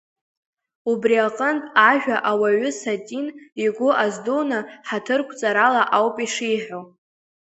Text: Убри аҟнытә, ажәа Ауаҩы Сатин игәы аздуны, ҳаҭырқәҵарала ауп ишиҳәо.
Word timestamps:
Убри 0.91 1.15
аҟнытә, 1.27 1.69
ажәа 1.89 2.17
Ауаҩы 2.29 2.71
Сатин 2.81 3.27
игәы 3.63 3.89
аздуны, 4.05 4.59
ҳаҭырқәҵарала 4.87 5.83
ауп 5.97 6.15
ишиҳәо. 6.25 6.79